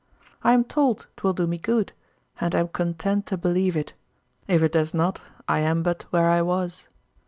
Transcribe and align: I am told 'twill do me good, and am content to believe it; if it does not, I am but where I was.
I 0.43 0.53
am 0.53 0.63
told 0.63 1.05
'twill 1.15 1.33
do 1.33 1.45
me 1.45 1.59
good, 1.59 1.93
and 2.39 2.55
am 2.55 2.69
content 2.69 3.27
to 3.27 3.37
believe 3.37 3.77
it; 3.77 3.93
if 4.47 4.63
it 4.63 4.71
does 4.71 4.95
not, 4.95 5.21
I 5.47 5.59
am 5.59 5.83
but 5.83 6.07
where 6.11 6.27
I 6.31 6.41
was. 6.41 6.87